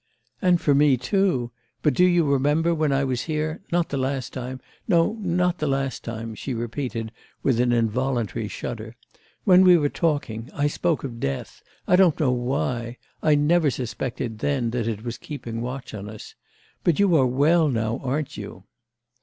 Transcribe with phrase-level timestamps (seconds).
[0.41, 1.51] 'And for me too!
[1.83, 5.67] But do you remember, when I was here, not the last time no, not the
[5.67, 7.11] last time,' she repeated
[7.43, 8.95] with an involuntary shudder,
[9.43, 14.39] 'when we were talking, I spoke of death, I don't know why; I never suspected
[14.39, 16.33] then that it was keeping watch on us.
[16.83, 18.63] But you are well now, aren't you?